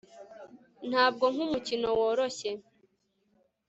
Ntabwo 0.89 1.25
nkumukino 1.33 1.87
woroshye 1.99 2.51